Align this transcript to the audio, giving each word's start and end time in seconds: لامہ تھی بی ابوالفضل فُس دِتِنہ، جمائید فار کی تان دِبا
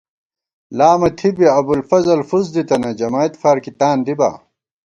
لامہ 0.77 1.09
تھی 1.17 1.29
بی 1.35 1.45
ابوالفضل 1.57 2.19
فُس 2.29 2.45
دِتِنہ، 2.53 2.91
جمائید 2.99 3.33
فار 3.41 3.57
کی 3.63 3.71
تان 3.79 3.97
دِبا 4.05 4.29